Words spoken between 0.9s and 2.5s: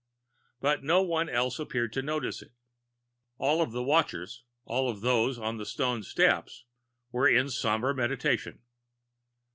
one else appeared to notice